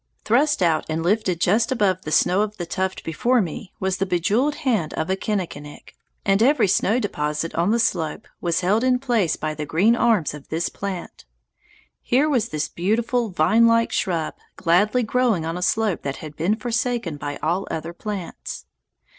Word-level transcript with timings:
Thrust 0.25 0.63
out 0.63 0.83
and 0.89 1.03
lifted 1.03 1.39
just 1.39 1.71
above 1.71 2.01
the 2.01 2.11
snow 2.11 2.41
of 2.41 2.57
the 2.57 2.65
tuft 2.65 3.03
before 3.03 3.39
me 3.39 3.71
was 3.79 3.97
the 3.97 4.19
jeweled 4.19 4.55
hand 4.65 4.95
of 4.95 5.11
a 5.11 5.15
kinnikinick; 5.15 5.93
and 6.25 6.41
every 6.41 6.67
snow 6.67 6.97
deposit 6.97 7.53
on 7.53 7.69
the 7.69 7.77
slope 7.77 8.27
was 8.41 8.61
held 8.61 8.83
in 8.83 8.97
place 8.97 9.35
by 9.35 9.53
the 9.53 9.63
green 9.67 9.95
arms 9.95 10.33
of 10.33 10.47
this 10.49 10.69
plant. 10.69 11.25
Here 12.01 12.27
was 12.27 12.49
this 12.49 12.67
beautiful 12.67 13.29
vinelike 13.29 13.91
shrub 13.91 14.33
gladly 14.55 15.03
growing 15.03 15.45
on 15.45 15.55
a 15.55 15.61
slope 15.61 16.01
that 16.01 16.15
had 16.15 16.35
been 16.35 16.55
forsaken 16.55 17.17
by 17.17 17.35
all 17.43 17.67
other 17.69 17.93
plants. 17.93 18.65